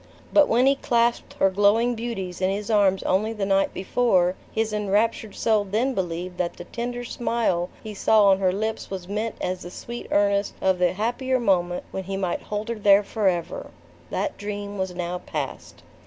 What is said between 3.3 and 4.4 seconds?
the night before,